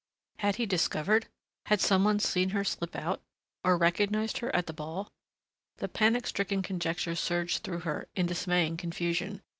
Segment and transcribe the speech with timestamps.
[0.39, 1.27] Had he discovered?
[1.67, 3.21] Had some one seen her slip out?
[3.63, 5.07] Or recognized her at the ball?
[5.77, 9.41] The panic stricken conjectures surged through her in dismaying confusion.